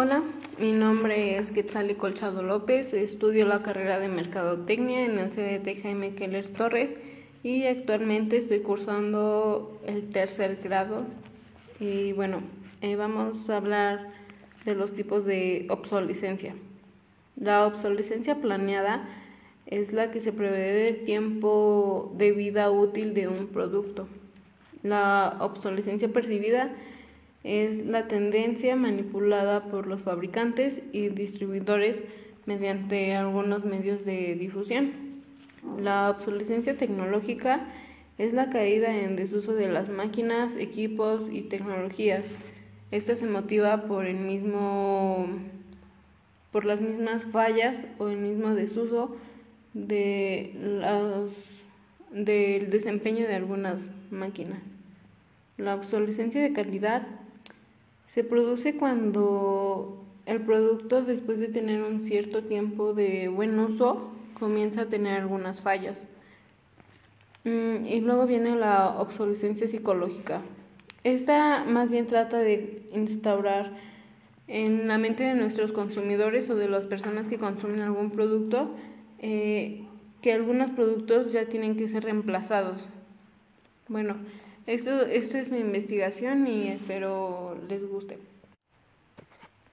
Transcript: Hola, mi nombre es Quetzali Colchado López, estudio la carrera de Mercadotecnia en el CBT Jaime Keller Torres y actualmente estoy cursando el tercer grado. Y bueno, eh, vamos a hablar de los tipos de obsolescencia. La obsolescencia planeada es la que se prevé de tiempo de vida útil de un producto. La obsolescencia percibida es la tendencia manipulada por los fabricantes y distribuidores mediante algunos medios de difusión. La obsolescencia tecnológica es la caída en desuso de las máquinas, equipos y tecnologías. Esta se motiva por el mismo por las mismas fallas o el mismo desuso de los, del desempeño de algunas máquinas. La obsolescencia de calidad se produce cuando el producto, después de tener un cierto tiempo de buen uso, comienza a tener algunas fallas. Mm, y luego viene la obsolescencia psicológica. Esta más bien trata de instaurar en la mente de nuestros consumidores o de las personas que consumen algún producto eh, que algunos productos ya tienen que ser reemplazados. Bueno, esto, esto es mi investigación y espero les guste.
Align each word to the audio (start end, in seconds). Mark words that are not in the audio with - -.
Hola, 0.00 0.22
mi 0.60 0.70
nombre 0.70 1.38
es 1.38 1.50
Quetzali 1.50 1.96
Colchado 1.96 2.44
López, 2.44 2.94
estudio 2.94 3.44
la 3.48 3.64
carrera 3.64 3.98
de 3.98 4.06
Mercadotecnia 4.06 5.04
en 5.04 5.18
el 5.18 5.30
CBT 5.30 5.82
Jaime 5.82 6.14
Keller 6.14 6.48
Torres 6.50 6.94
y 7.42 7.66
actualmente 7.66 8.36
estoy 8.36 8.60
cursando 8.60 9.76
el 9.84 10.08
tercer 10.10 10.60
grado. 10.62 11.04
Y 11.80 12.12
bueno, 12.12 12.42
eh, 12.80 12.94
vamos 12.94 13.50
a 13.50 13.56
hablar 13.56 14.12
de 14.64 14.76
los 14.76 14.92
tipos 14.92 15.24
de 15.24 15.66
obsolescencia. 15.68 16.54
La 17.34 17.66
obsolescencia 17.66 18.36
planeada 18.36 19.04
es 19.66 19.92
la 19.92 20.12
que 20.12 20.20
se 20.20 20.32
prevé 20.32 20.74
de 20.74 20.92
tiempo 20.92 22.14
de 22.16 22.30
vida 22.30 22.70
útil 22.70 23.14
de 23.14 23.26
un 23.26 23.48
producto. 23.48 24.06
La 24.84 25.38
obsolescencia 25.40 26.06
percibida 26.06 26.72
es 27.44 27.84
la 27.86 28.08
tendencia 28.08 28.76
manipulada 28.76 29.64
por 29.64 29.86
los 29.86 30.02
fabricantes 30.02 30.80
y 30.92 31.08
distribuidores 31.08 32.00
mediante 32.46 33.14
algunos 33.14 33.64
medios 33.64 34.04
de 34.04 34.34
difusión. 34.34 34.92
La 35.78 36.10
obsolescencia 36.10 36.76
tecnológica 36.76 37.68
es 38.16 38.32
la 38.32 38.50
caída 38.50 38.96
en 38.96 39.16
desuso 39.16 39.54
de 39.54 39.68
las 39.68 39.88
máquinas, 39.88 40.56
equipos 40.56 41.28
y 41.30 41.42
tecnologías. 41.42 42.24
Esta 42.90 43.16
se 43.16 43.26
motiva 43.26 43.84
por 43.84 44.06
el 44.06 44.16
mismo 44.16 45.28
por 46.50 46.64
las 46.64 46.80
mismas 46.80 47.26
fallas 47.26 47.76
o 47.98 48.08
el 48.08 48.16
mismo 48.16 48.54
desuso 48.54 49.16
de 49.74 50.52
los, 50.60 51.30
del 52.10 52.70
desempeño 52.70 53.26
de 53.26 53.34
algunas 53.34 53.86
máquinas. 54.10 54.60
La 55.58 55.74
obsolescencia 55.74 56.40
de 56.40 56.52
calidad 56.52 57.06
se 58.18 58.24
produce 58.24 58.74
cuando 58.74 60.04
el 60.26 60.40
producto, 60.40 61.04
después 61.04 61.38
de 61.38 61.46
tener 61.46 61.84
un 61.84 62.04
cierto 62.04 62.42
tiempo 62.42 62.92
de 62.92 63.28
buen 63.28 63.56
uso, 63.60 64.10
comienza 64.40 64.82
a 64.82 64.88
tener 64.88 65.20
algunas 65.20 65.60
fallas. 65.60 66.04
Mm, 67.44 67.86
y 67.86 68.00
luego 68.00 68.26
viene 68.26 68.56
la 68.56 68.98
obsolescencia 68.98 69.68
psicológica. 69.68 70.40
Esta 71.04 71.62
más 71.62 71.90
bien 71.90 72.08
trata 72.08 72.38
de 72.38 72.88
instaurar 72.92 73.76
en 74.48 74.88
la 74.88 74.98
mente 74.98 75.22
de 75.22 75.34
nuestros 75.34 75.70
consumidores 75.70 76.50
o 76.50 76.56
de 76.56 76.68
las 76.68 76.88
personas 76.88 77.28
que 77.28 77.38
consumen 77.38 77.82
algún 77.82 78.10
producto 78.10 78.74
eh, 79.20 79.86
que 80.22 80.32
algunos 80.32 80.70
productos 80.70 81.30
ya 81.30 81.44
tienen 81.46 81.76
que 81.76 81.86
ser 81.86 82.02
reemplazados. 82.02 82.88
Bueno, 83.86 84.16
esto, 84.68 85.06
esto 85.06 85.38
es 85.38 85.50
mi 85.50 85.58
investigación 85.58 86.46
y 86.46 86.68
espero 86.68 87.56
les 87.68 87.88
guste. 87.88 88.18